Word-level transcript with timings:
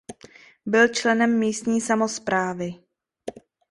Byl 0.65 0.87
členem 0.87 1.39
místní 1.39 1.81
samosprávy. 1.81 2.73